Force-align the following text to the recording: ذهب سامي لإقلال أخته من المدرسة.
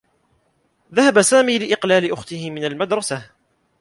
ذهب 0.93 1.21
سامي 1.21 1.57
لإقلال 1.59 2.11
أخته 2.11 2.51
من 2.51 2.63
المدرسة. 2.65 3.21